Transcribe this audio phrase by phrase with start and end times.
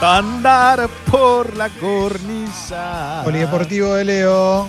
[0.00, 3.22] Andar por la cornisa.
[3.24, 4.68] Polideportivo de Leo.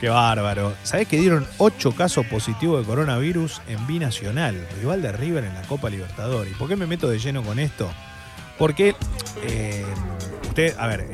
[0.00, 0.72] Qué bárbaro.
[0.82, 5.62] ¿Sabés que dieron 8 casos positivos de coronavirus en Binacional, rival de River en la
[5.62, 6.52] Copa Libertadores?
[6.52, 7.90] ¿Y por qué me meto de lleno con esto?
[8.58, 8.94] Porque,
[9.42, 9.84] eh,
[10.48, 11.06] usted, a ver,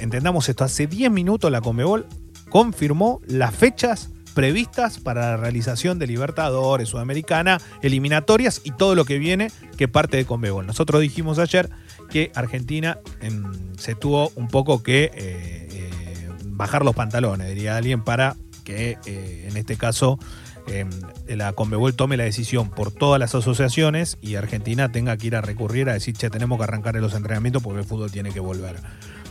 [0.00, 0.64] entendamos esto.
[0.64, 2.06] Hace 10 minutos la Comebol
[2.50, 9.18] confirmó las fechas previstas para la realización de Libertadores, Sudamericana, eliminatorias y todo lo que
[9.18, 10.66] viene que parte de Conmebol.
[10.66, 11.70] Nosotros dijimos ayer
[12.14, 13.42] que Argentina em,
[13.76, 19.48] se tuvo un poco que eh, eh, bajar los pantalones, diría alguien, para que eh,
[19.50, 20.20] en este caso
[20.68, 20.88] em,
[21.26, 25.40] la Conmebol tome la decisión por todas las asociaciones y Argentina tenga que ir a
[25.40, 28.76] recurrir a decir, che, tenemos que arrancar los entrenamientos porque el fútbol tiene que volver.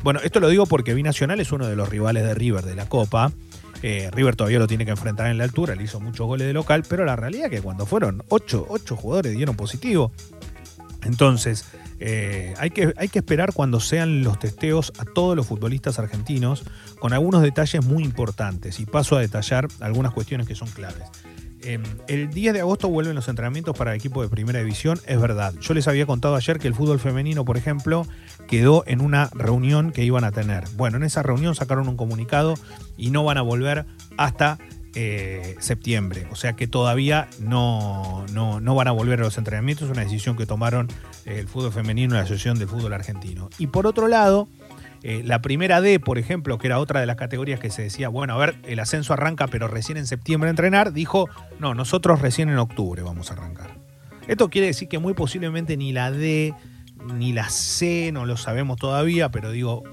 [0.04, 2.90] Bueno, esto lo digo porque Binacional es uno de los rivales de River de la
[2.90, 3.32] Copa.
[3.82, 6.84] River todavía lo tiene que enfrentar en la altura, le hizo muchos goles de local,
[6.88, 10.14] pero la realidad es que cuando fueron ocho, ocho jugadores dieron positivo.
[11.06, 11.66] Entonces,
[12.00, 16.64] eh, hay, que, hay que esperar cuando sean los testeos a todos los futbolistas argentinos
[17.00, 21.04] con algunos detalles muy importantes y paso a detallar algunas cuestiones que son claves.
[21.66, 25.20] Eh, el 10 de agosto vuelven los entrenamientos para el equipo de primera división, es
[25.20, 25.54] verdad.
[25.62, 28.06] Yo les había contado ayer que el fútbol femenino, por ejemplo,
[28.48, 30.66] quedó en una reunión que iban a tener.
[30.76, 32.56] Bueno, en esa reunión sacaron un comunicado
[32.98, 33.86] y no van a volver
[34.18, 34.60] hasta
[34.96, 36.28] eh, septiembre.
[36.32, 39.86] O sea que todavía no, no, no van a volver a los entrenamientos.
[39.86, 40.88] Es una decisión que tomaron
[41.26, 43.50] eh, el fútbol femenino y la Asociación del Fútbol Argentino.
[43.58, 44.48] Y por otro lado,
[45.04, 48.08] eh, la primera D, por ejemplo, que era otra de las categorías que se decía,
[48.08, 52.22] bueno, a ver, el ascenso arranca, pero recién en septiembre a entrenar, dijo, no, nosotros
[52.22, 53.72] recién en octubre vamos a arrancar.
[54.28, 56.54] Esto quiere decir que muy posiblemente ni la D
[57.16, 59.84] ni la C, no lo sabemos todavía, pero digo,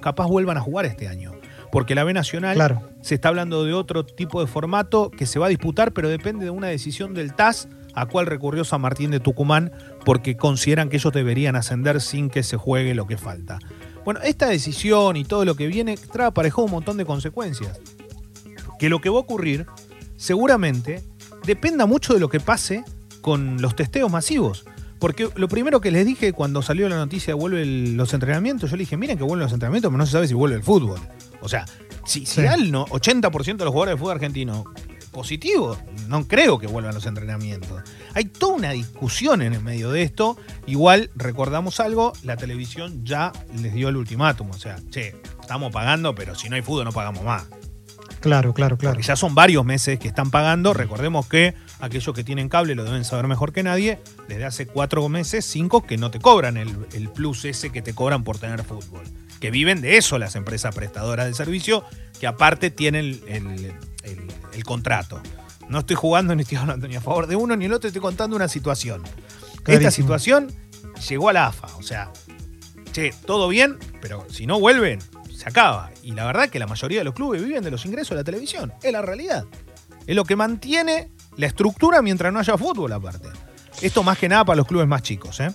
[0.00, 1.32] capaz vuelvan a jugar este año.
[1.72, 2.82] Porque la B Nacional Claro.
[3.00, 6.44] se está hablando de otro tipo de formato que se va a disputar, pero depende
[6.44, 9.72] de una decisión del TAS a cual recurrió San Martín de Tucumán
[10.04, 13.58] porque consideran que ellos deberían ascender sin que se juegue lo que falta.
[14.04, 17.80] Bueno, esta decisión y todo lo que viene trae aparejado un montón de consecuencias.
[18.78, 19.66] Que lo que va a ocurrir
[20.16, 21.02] seguramente
[21.44, 22.84] dependa mucho de lo que pase
[23.20, 24.64] con los testeos masivos.
[24.98, 28.70] Porque lo primero que les dije cuando salió la noticia de vuelve el- los entrenamientos,
[28.70, 30.62] yo les dije, miren que vuelven los entrenamientos, pero no se sabe si vuelve el
[30.62, 31.00] fútbol.
[31.42, 31.64] O sea,
[32.06, 32.46] si, si Sí.
[32.46, 34.64] al no, 80% de los jugadores de fútbol argentino
[35.10, 37.82] positivos, no creo que vuelvan los entrenamientos.
[38.14, 40.38] Hay toda una discusión en el medio de esto.
[40.66, 43.30] Igual, recordamos algo, la televisión ya
[43.60, 44.50] les dio el ultimátum.
[44.50, 47.44] O sea, che, estamos pagando, pero si no hay fútbol no pagamos más.
[48.20, 48.94] Claro, claro, claro.
[48.94, 50.72] Porque ya son varios meses que están pagando.
[50.72, 53.98] Recordemos que aquellos que tienen cable lo deben saber mejor que nadie.
[54.28, 57.94] Desde hace cuatro meses, cinco, que no te cobran el, el plus ese que te
[57.94, 59.02] cobran por tener fútbol.
[59.42, 61.84] Que viven de eso las empresas prestadoras de servicio,
[62.20, 65.20] que aparte tienen el, el- el- el contrato.
[65.68, 68.00] No estoy jugando ni estoy hablando ni a favor de uno ni el otro, estoy
[68.00, 69.02] contando una situación.
[69.66, 70.52] Esta situación
[71.08, 71.66] llegó a la AFA.
[71.76, 72.12] O sea,
[72.92, 75.00] che, todo bien, pero si no vuelven,
[75.36, 75.90] se acaba.
[76.04, 78.24] Y la verdad que la mayoría de los clubes viven de los ingresos de la
[78.24, 78.72] televisión.
[78.80, 79.44] Es la realidad.
[80.06, 83.28] Es lo que mantiene la estructura mientras no haya fútbol aparte.
[83.80, 85.50] Esto más que nada para los clubes más chicos, ¿eh?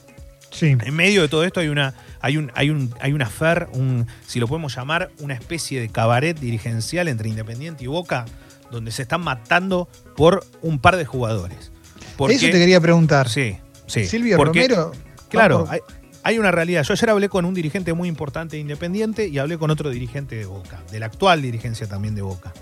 [0.51, 0.75] Sí.
[0.79, 4.07] En medio de todo esto hay una, hay un, hay un, hay una fer, un,
[4.25, 8.25] si lo podemos llamar, una especie de cabaret dirigencial entre Independiente y Boca,
[8.71, 11.71] donde se están matando por un par de jugadores.
[12.17, 13.29] Porque- Eso te quería preguntar.
[13.29, 14.05] Sí, sí.
[14.05, 14.91] Silvio porque- Romero.
[15.29, 15.79] Claro, por- hay,
[16.23, 16.83] hay una realidad.
[16.83, 20.35] Yo ayer hablé con un dirigente muy importante de Independiente y hablé con otro dirigente
[20.35, 22.53] de Boca, de la actual dirigencia también de Boca,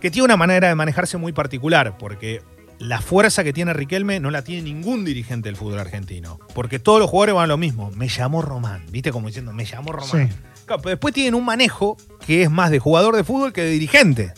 [0.00, 2.42] que tiene una manera de manejarse muy particular, porque
[2.80, 6.98] la fuerza que tiene Riquelme no la tiene ningún dirigente del fútbol argentino, porque todos
[6.98, 7.90] los jugadores van a lo mismo.
[7.92, 9.12] Me llamó Román, ¿viste?
[9.12, 10.28] Como diciendo, me llamó Román.
[10.28, 10.34] Sí.
[10.66, 11.96] Claro, pero después tienen un manejo
[12.26, 14.32] que es más de jugador de fútbol que de dirigente.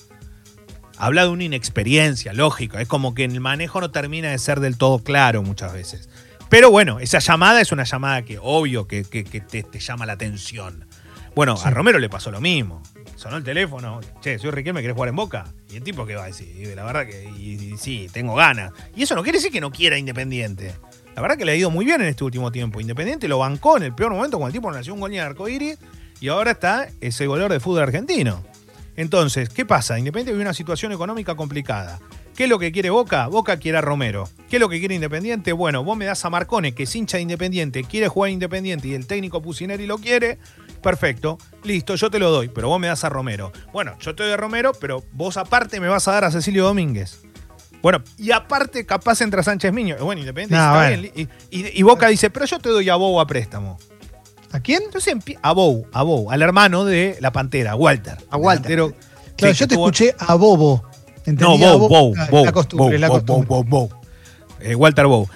[0.98, 2.78] Habla de una inexperiencia, lógico.
[2.78, 6.08] Es como que el manejo no termina de ser del todo claro muchas veces.
[6.48, 10.04] Pero bueno, esa llamada es una llamada que obvio que, que- que te, te llama
[10.06, 10.84] la atención.
[11.34, 11.70] Bueno, a.
[11.70, 12.82] Romero le pasó lo mismo.
[13.22, 15.44] Sonó el teléfono, che, soy Riquelme, ¿querés jugar en Boca?
[15.70, 18.72] Y el tipo que va a decir, la verdad que sí, tengo ganas.
[18.96, 20.74] Y eso no quiere decir que no quiera Independiente.
[21.14, 22.80] La verdad que le ha ido muy bien en este último tiempo.
[22.80, 25.26] Independiente lo bancó en el peor momento cuando el tipo nació un gol en el
[25.26, 25.78] arcoíris
[26.20, 28.42] y ahora está ese goleador de fútbol argentino.
[28.96, 30.00] Entonces, ¿qué pasa?
[30.00, 32.00] Independiente vive una situación económica complicada.
[32.34, 33.28] ¿Qué es lo que quiere Boca?
[33.28, 34.28] Boca quiere a Romero.
[34.48, 35.52] ¿Qué es lo que quiere Independiente?
[35.52, 38.94] Bueno, vos me das a Marcone, que es hincha de Independiente, quiere jugar Independiente y
[38.94, 40.38] el técnico Pusineri lo quiere.
[40.82, 43.52] Perfecto, listo, yo te lo doy, pero vos me das a Romero.
[43.72, 46.64] Bueno, yo te doy a Romero, pero vos aparte me vas a dar a Cecilio
[46.64, 47.20] Domínguez.
[47.82, 49.96] Bueno, y aparte capaz entra Sánchez Miño.
[50.00, 51.12] Bueno, Independiente No, dice, está bueno.
[51.14, 51.30] bien.
[51.50, 53.78] Y, y- y Boca dice, pero yo te doy a Bow a préstamo.
[54.52, 54.82] ¿A quién?
[54.84, 58.18] Entonces a Bow, a Bow, al hermano de la Pantera, Walter.
[58.30, 58.66] A Walter.
[58.76, 58.94] Claro,
[59.36, 60.82] que yo te tuvo- escuché a Bobo.
[60.84, 60.92] No,
[61.24, 63.46] Entendí a Bow, Bow, Bow, La costumbre, Bow, la Bow, costumbre.
[63.48, 64.00] Bow, Bow, Bow.
[64.60, 65.28] Eh, Walter Bow.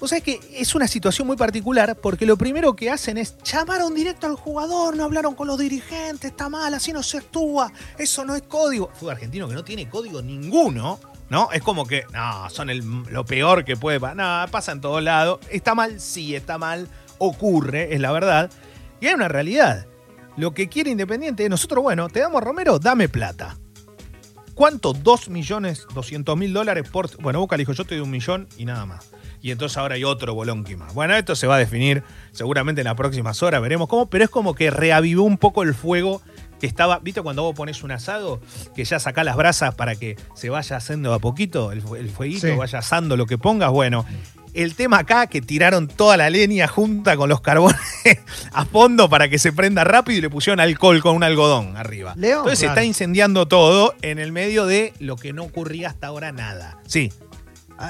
[0.00, 3.94] Vos sabés que es una situación muy particular porque lo primero que hacen es llamaron
[3.94, 8.24] directo al jugador, no hablaron con los dirigentes, está mal, así no se actúa, eso
[8.24, 8.90] no es código.
[8.94, 10.98] Fútbol argentino que no tiene código ninguno,
[11.28, 11.52] ¿no?
[11.52, 14.16] Es como que, no, son el- lo peor que puede pasar.
[14.16, 15.40] No, pasa en todos lados.
[15.50, 16.88] Está mal, sí, está mal,
[17.18, 18.50] ocurre, es la verdad.
[19.02, 19.86] Y hay una realidad.
[20.38, 23.58] Lo que quiere Independiente, nosotros, bueno, te damos Romero, dame plata.
[24.54, 24.92] ¿Cuánto?
[24.94, 27.14] 2 millones 200 mil dólares por.
[27.20, 29.06] Bueno, Boca le dijo, yo te doy un millón y nada más.
[29.42, 30.92] Y entonces ahora hay otro bolonqui más.
[30.94, 32.02] Bueno, esto se va a definir
[32.32, 35.74] seguramente en las próximas horas, veremos cómo, pero es como que reavivó un poco el
[35.74, 36.20] fuego
[36.60, 36.98] que estaba.
[36.98, 38.40] ¿Viste cuando vos pones un asado?
[38.76, 42.10] Que ya sacás las brasas para que se vaya haciendo a poquito el, fu- el
[42.10, 42.52] fueguito, Sí.
[42.54, 43.70] vaya asando lo que pongas.
[43.70, 44.04] Bueno,
[44.52, 47.80] el tema acá que tiraron toda la leña junta con los carbones
[48.52, 52.12] a fondo para que se prenda rápido y le pusieron alcohol con un algodón arriba.
[52.16, 56.08] Leo, Entonces se está incendiando todo en el medio de lo que no ocurría hasta
[56.08, 56.78] ahora nada.
[56.86, 57.29] Sí, ¿a-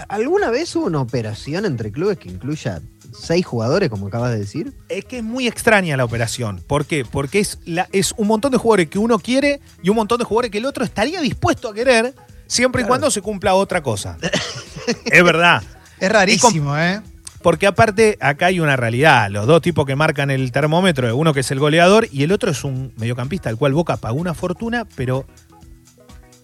[0.09, 2.81] ¿alguna vez hubo una operación entre clubes que incluya
[3.13, 4.73] seis jugadores, como acabas de decir?
[4.89, 6.63] es que es muy extraña la operación.
[6.67, 7.05] ¿Por qué?
[7.05, 10.25] Porque es, la, es un montón de jugadores que uno quiere y un montón de
[10.25, 12.15] jugadores que el otro estaría dispuesto a querer
[12.47, 14.17] siempre y cuando se cumpla otra cosa.
[15.05, 15.63] es verdad.
[15.99, 17.01] Es rarísimo, ¿eh?
[17.43, 19.31] Porque aparte, acá hay una realidad.
[19.31, 22.51] Los dos tipos que marcan el termómetro, uno que es el goleador y el otro
[22.51, 25.27] es un mediocampista al cual Boca pagó una fortuna, pero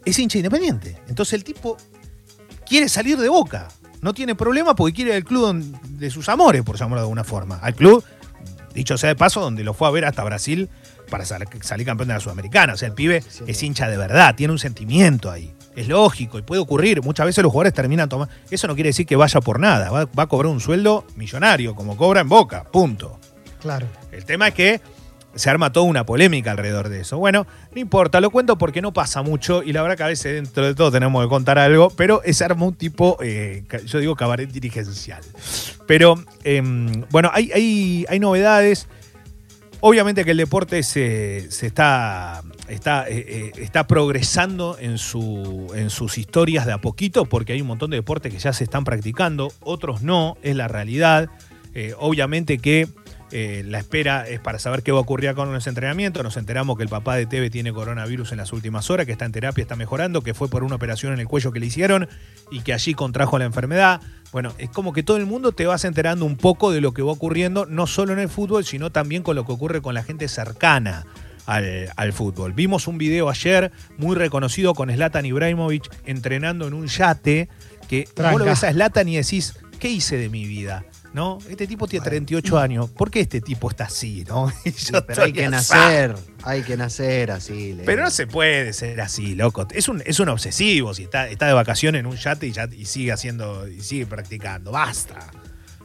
[0.07, 0.97] es hincha independiente.
[1.09, 1.77] Entonces el tipo
[2.67, 3.69] quiere salir de Boca.
[4.03, 5.57] No tiene problema porque quiere ir al club
[5.89, 7.59] de sus amores, por llamarlo de alguna forma.
[7.63, 8.05] Al club,
[8.75, 10.69] dicho sea de paso, donde lo fue a ver hasta Brasil
[11.11, 12.75] para sal- salir campeón de la Sudamericana.
[12.75, 15.53] O sea, el pibe es hincha de verdad, tiene un sentimiento ahí.
[15.75, 17.03] Es lógico y puede ocurrir.
[17.03, 18.33] Muchas veces los jugadores terminan tomando.
[18.51, 19.91] Eso no quiere decir que vaya por nada.
[19.91, 22.65] Va, va a cobrar un sueldo millonario, como cobra en Boca.
[22.65, 23.19] Punto.
[23.61, 23.87] Claro.
[24.13, 24.81] El tema es que
[25.37, 27.19] se arma toda una polémica alrededor de eso.
[27.19, 30.35] Bueno, no importa, lo cuento porque no pasa mucho y la verdad que a veces
[30.35, 34.17] dentro de todo tenemos que contar algo, pero se arma un tipo, eh, yo digo
[34.17, 35.23] cabaret dirigencial.
[35.87, 38.89] Pero em, bueno, hay, hay, hay novedades.
[39.81, 45.91] Obviamente que el deporte se, se está, está, eh, eh, está progresando en, su, en
[45.91, 48.85] sus historias de a poquito, porque hay un montón de deportes que ya se están
[48.85, 51.29] practicando, otros no, es la realidad.
[51.99, 52.89] Obviamente que
[53.33, 56.23] eh, la espera es para saber qué va a ocurrir con los entrenamientos.
[56.23, 59.25] Nos enteramos que el papá de Teve tiene coronavirus en las últimas horas, que está
[59.25, 62.09] en terapia, está mejorando, que fue por una operación en el cuello que le hicieron
[62.51, 64.01] y que allí contrajo la enfermedad.
[64.33, 67.03] Bueno, es como que todo el mundo te vas enterando un poco de lo que
[67.03, 70.03] va ocurriendo, no solo en el fútbol, sino también con lo que ocurre con la
[70.03, 71.07] gente cercana
[71.47, 72.53] al, al fútbol.
[72.53, 77.49] Vimos un video ayer muy reconocido con Zlatan Ibrahimovic entrenando en un yate,
[77.89, 78.39] que vos Tranca.
[78.39, 80.85] lo ves a Zlatan y decís, ¿qué hice de mi vida?
[81.17, 81.39] ¿No?
[81.49, 82.91] Este tipo tiene 38 años.
[82.91, 84.23] ¿Por qué este tipo está así?
[84.29, 84.53] ¿no?
[84.67, 87.73] Y yo Pero hay que nacer, hay que nacer así.
[87.73, 87.87] Leo.
[87.87, 89.67] Pero no se puede ser así, loco.
[89.71, 90.93] Es un, es un obsesivo.
[90.93, 94.05] Si está, está de vacaciones en un yate y, ya, y sigue haciendo y sigue
[94.05, 94.73] practicando.
[94.73, 95.31] Basta.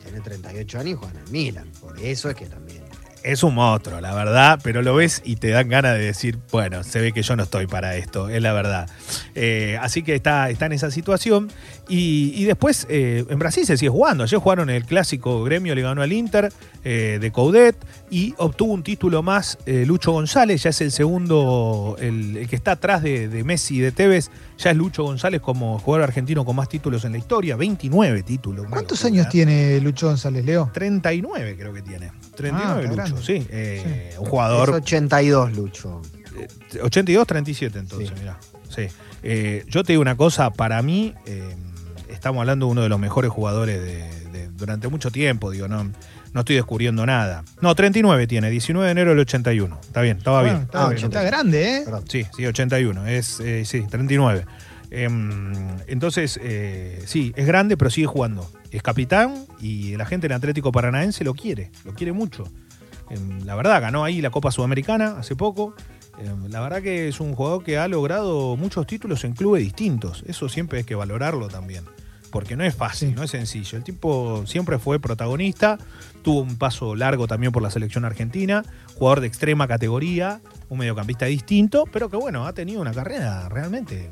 [0.03, 1.71] Tiene 38 años y juega en el Milan.
[1.79, 2.90] Por eso es que también.
[3.23, 6.83] Es un monstruo, la verdad, pero lo ves y te dan ganas de decir, bueno,
[6.83, 8.89] se ve que yo no estoy para esto, es la verdad.
[9.35, 11.51] Eh, así que está, está en esa situación.
[11.87, 14.23] Y, y después, eh, en Brasil se sigue jugando.
[14.23, 16.51] Ayer jugaron el clásico gremio, le ganó al Inter
[16.83, 17.75] eh, de Coudet
[18.09, 22.71] y obtuvo un título más Lucho González, ya es el segundo, el, el que está
[22.71, 26.55] atrás de, de Messi y de Tevez, ya es Lucho González como jugador argentino con
[26.55, 28.67] más títulos en la historia, 29 títulos.
[28.69, 30.69] ¿Cuántos años tiene Lucho González, Leo?
[30.73, 32.11] 39 creo que tiene.
[32.35, 33.45] 39 Ah, Lucho, sí.
[33.49, 36.01] Eh, Un Es jugador 82, Lucho.
[36.81, 38.15] 82, 37 entonces, Sí.
[38.19, 38.37] mirá.
[38.69, 38.87] Sí.
[39.23, 41.55] Eh, yo te digo una cosa, para mí eh,
[42.09, 45.83] estamos hablando de uno de los mejores jugadores de, de- durante mucho tiempo, digo, no,
[46.33, 47.43] no estoy descubriendo nada.
[47.61, 49.77] No, 39 tiene, 19 de enero del 81.
[49.81, 50.65] Está bien, estaba Bueno, bien.
[50.65, 51.81] está, Ah, está grande, ¿eh?
[51.83, 52.03] Perdón.
[52.07, 53.05] Sí, sí, 81.
[53.07, 54.45] Es, eh, sí, 39.
[54.89, 55.51] Em,
[55.87, 58.49] entonces, eh, sí, es grande, pero sigue jugando.
[58.71, 62.45] Es capitán y la gente en Atlético Paranaense lo quiere, lo quiere mucho.
[63.45, 65.73] La verdad, ganó ahí la Copa Sudamericana hace poco.
[66.19, 70.23] Em, la verdad que es un jugador que ha logrado muchos títulos en clubes distintos.
[70.27, 71.83] Eso siempre hay que valorarlo también.
[72.31, 73.13] Porque no es fácil, Sí.
[73.15, 73.77] no es sencillo.
[73.77, 75.77] El tipo siempre fue protagonista,
[76.21, 78.63] tuvo un paso largo también por la selección argentina,
[78.95, 80.39] jugador de extrema categoría,
[80.69, 84.09] un mediocampista distinto, pero que bueno, ha tenido una carrera realmente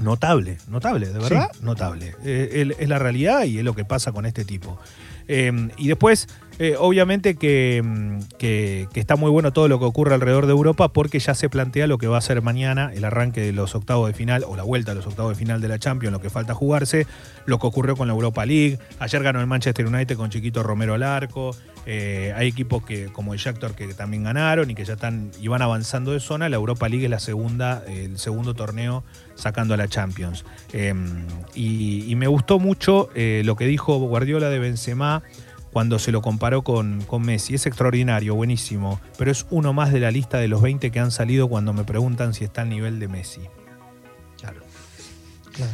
[0.00, 2.14] notable, notable, de verdad, notable.
[2.24, 4.78] Eh, es la realidad y es lo que pasa con este tipo.
[5.26, 6.28] Eh, y después
[6.60, 10.88] Eh, obviamente que, mm, que- está muy bueno todo lo que ocurre alrededor de Europa
[10.88, 14.06] porque ya se plantea lo que va a ser mañana, el arranque de los octavos
[14.08, 16.30] de final o la vuelta a los octavos de final de la Champions, lo que
[16.30, 17.06] falta jugarse,
[17.46, 18.78] lo que ocurrió con la Europa League.
[19.00, 21.56] Ayer ganó el Manchester United con Chiquito Romero al arco.
[21.86, 25.48] Eh, hay equipos que, como el Shakhtar que también ganaron y que ya están y
[25.48, 26.48] van avanzando de zona.
[26.48, 29.02] La Europa League es la segunda, el segundo torneo
[29.34, 30.44] sacando a la Champions.
[30.72, 30.94] Eh,
[31.54, 35.22] y, y me gustó mucho eh, lo que dijo Guardiola de Benzema
[35.74, 37.54] cuando se lo comparó con, con Messi.
[37.56, 41.10] Es extraordinario, buenísimo, pero es uno más de la lista de los 20 que han
[41.10, 43.40] salido cuando me preguntan si está al nivel de Messi.
[44.38, 44.60] Claro.
[45.52, 45.72] Claro.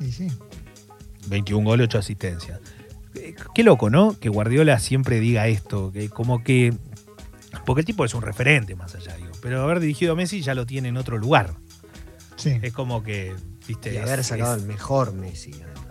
[0.00, 0.28] Sí, sí.
[1.28, 2.60] 21 goles, 8 asistencias.
[3.14, 4.18] Eh, Qué loco, ¿no?
[4.18, 6.74] Que Guardiola siempre diga esto, que como que...
[7.64, 9.30] Porque el tipo es un referente más allá, digo.
[9.40, 11.54] Pero haber dirigido a Messi ya lo tiene en otro lugar.
[12.34, 12.58] Sí.
[12.62, 13.32] Es como que,
[13.68, 13.92] viste...
[13.94, 15.52] Y es- haber sacado es- el mejor Messi.
[15.52, 15.81] además.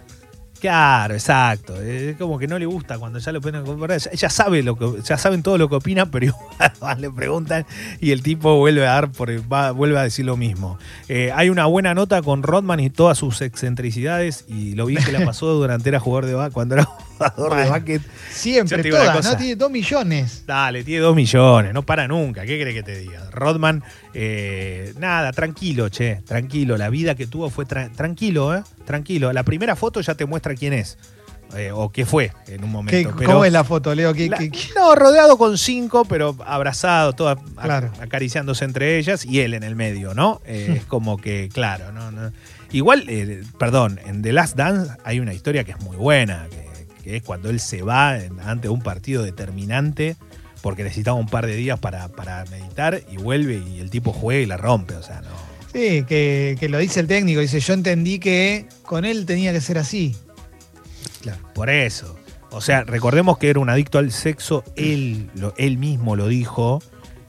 [0.61, 1.75] Claro, exacto.
[1.81, 3.99] Es como que no le gusta cuando ya lo ponen a comparar.
[3.99, 7.65] Ya sabe lo que, ya saben todo lo que opina, pero igual le preguntan
[7.99, 10.77] y el tipo vuelve a dar por, va- vuelve a decir lo mismo.
[11.07, 15.11] Eh, hay una buena nota con Rodman y todas sus excentricidades y lo bien que
[15.11, 18.01] la pasó durante era jugador de ba- cuando era jugador de básquet.
[18.31, 19.25] Siempre, todas.
[19.25, 19.37] ¿no?
[19.37, 20.43] Tiene dos millones.
[20.47, 22.41] Dale, tiene dos millones, no para nunca.
[22.45, 23.29] ¿Qué crees que te diga?
[23.31, 23.83] Rodman,
[24.13, 26.77] eh, nada, tranquilo, che, tranquilo.
[26.77, 28.63] La vida que tuvo fue tra- tranquilo, ¿eh?
[28.85, 29.31] Tranquilo.
[29.33, 30.97] La primera foto ya te muestra quién es.
[31.55, 33.13] Eh, o qué fue en un ¿Qué- momento.
[33.17, 34.13] pero- ¿Cómo es la foto, Leo?
[34.13, 34.59] ¿Qué- la- qué- qué?
[34.75, 37.91] No, rodeado con cinco, pero abrazado, todas Claro.
[38.01, 40.41] acariciándose entre ellas y él en el medio, ¿no?
[40.45, 42.31] Eh, es como que, claro, no, no.
[42.71, 46.85] Igual, eh, perdón, en The Last Dance hay una historia que es muy buena, que,
[47.03, 50.15] que es cuando él se va en- ante un partido determinante
[50.61, 54.41] porque necesitaba un par de días para, para meditar y vuelve y el tipo juega
[54.41, 55.51] y la rompe, o sea, no.
[55.73, 57.39] Sí, que, que lo dice el técnico.
[57.39, 60.15] Dice, yo entendí que con él tenía que ser así.
[61.53, 62.15] Por eso.
[62.51, 66.81] O sea, recordemos que era un adicto al sexo, él, lo- él mismo lo dijo.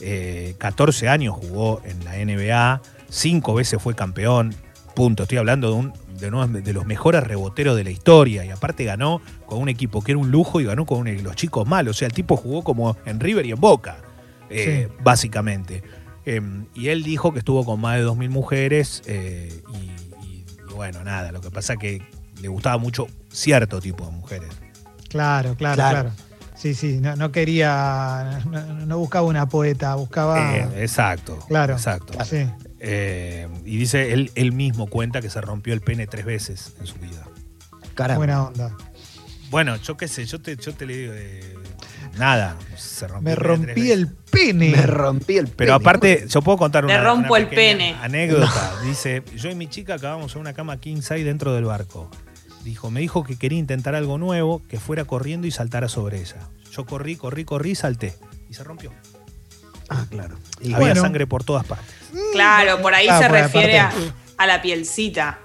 [0.05, 4.53] eh, 14 años jugó en la NBA, 5 veces fue campeón.
[4.97, 5.23] Punto.
[5.23, 8.45] Estoy hablando de, un, de, uno de los mejores reboteros de la historia.
[8.45, 11.37] Y aparte ganó con un equipo que era un lujo y ganó con un- los
[11.37, 11.97] chicos malos.
[11.97, 13.99] O sea, el tipo jugó como en River y en Boca,
[14.51, 14.95] eh, Sí.
[15.05, 15.85] básicamente.
[16.27, 16.41] Eh,
[16.75, 19.03] y él dijo que estuvo con más de 2.000 mujeres.
[19.07, 22.03] eh, y, y- y bueno, nada, lo que pasa que
[22.43, 24.49] le gustaba mucho cierto tipo de mujeres.
[25.09, 26.01] Claro, claro, Claro.
[26.01, 26.13] claro.
[26.55, 30.57] Sí, sí, no, no quería, no, no buscaba una poeta, buscaba...
[30.57, 31.39] Eh, exacto.
[31.49, 31.73] Claro.
[31.75, 32.13] Exacto.
[32.25, 32.47] sí.
[32.79, 36.87] Eh, y dice, él, él mismo cuenta que se rompió el pene tres veces en
[36.87, 37.27] su vida.
[37.95, 38.19] Caramba.
[38.19, 38.77] Buena onda.
[39.51, 41.55] Bueno, yo qué sé, yo te, yo te le digo, eh,
[42.17, 44.71] nada, se rompió Me el pene rompí el pene.
[44.71, 45.73] Me rompí el Pero pene.
[45.73, 47.95] aparte, yo puedo contar una, rompo una el pene.
[48.03, 48.73] anécdota.
[48.85, 52.09] Dice, yo y mi chica acabamos en una cama king size dentro del barco.
[52.65, 56.37] Dijo, me dijo que quería intentar algo nuevo, que fuera corriendo y saltara sobre ella.
[56.73, 58.15] Yo corrí, corrí, corrí y salté.
[58.49, 58.93] Y se rompió.
[59.89, 60.37] Ah, claro.
[60.61, 61.01] Y Había bueno.
[61.03, 61.89] sangre por todas partes.
[62.33, 63.93] Claro, por ahí Ah, se refiere a,
[64.39, 65.39] a la pielcita.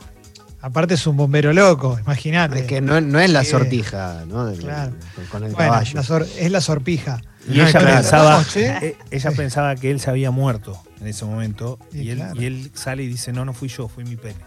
[0.62, 2.60] Aparte es un bombero loco, imagínate.
[2.62, 4.52] es que no, no es la sortija, ¿no?
[4.54, 4.94] Claro.
[5.32, 5.92] con- el bueno, caballo.
[5.96, 7.22] la sor- es la sorpija.
[7.48, 7.96] Y No, ella claro.
[7.98, 8.68] pensaba, che.
[8.88, 11.80] eh, ella pensaba que él se había muerto en ese momento.
[11.94, 12.42] Y Y, él, claro.
[12.42, 14.40] y él sale y dice, no, no fui yo, fui mi pene.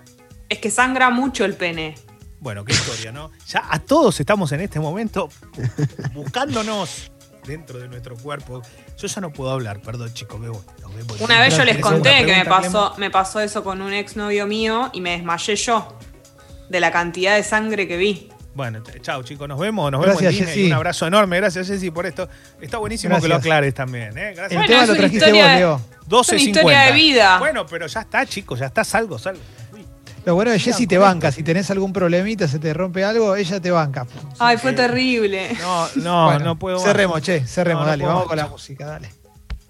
[0.49, 1.95] Es que sangra mucho el pene.
[2.41, 3.31] Bueno, qué historia, ¿no?
[3.49, 5.29] Ya a todos estamos en este momento
[6.15, 7.11] buscándonos
[7.47, 8.63] dentro de nuestro cuerpo.
[8.99, 10.61] Yo ya no puedo hablar, perdón chicos, me voy.
[10.81, 11.21] nos vemos.
[11.21, 14.47] Una vez yo les ¿Tenés conté que me pasó, me pasó eso con un exnovio
[14.47, 15.99] mío y me desmayé yo
[16.69, 18.29] de la cantidad de sangre que vi.
[18.55, 20.67] Bueno, chao chicos, nos vemos, nos Gracias, vemos en Disney.
[20.67, 22.29] Un abrazo enorme, gracias Jessy por esto.
[22.61, 24.31] Está buenísimo que lo aclares también, ¿eh?
[24.31, 24.59] El Gracias.
[24.59, 25.81] Bueno, tema es lo trajiste historia- vos, Leo.
[26.09, 26.33] 12.50.
[26.33, 27.39] una historia de vida.
[27.39, 29.41] Bueno, pero ya está, chicos, ya está, salgo, salgo.
[30.25, 31.33] Lo bueno de Jessy te banca.
[31.33, 34.07] Si tenés algún problemita, se te rompe algo, ella te banca.
[34.39, 35.57] Ay, fue terrible.
[35.61, 36.79] No, no, Bueno, no puedo.
[36.79, 38.05] Cerremos, che, cerremos, No, no dale.
[38.05, 39.20] Vamos con la música, dale.